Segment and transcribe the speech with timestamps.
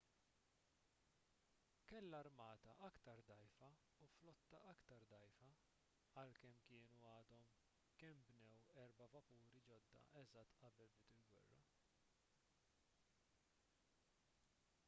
[1.89, 3.67] kellha armata aktar dgħajfa
[4.07, 5.51] u flotta aktar dgħajfa
[6.23, 7.45] għalkemm kienu għadhom
[8.05, 11.95] kemm bnew erba' vapuri ġodda eżatt qabel bdiet il-gwerra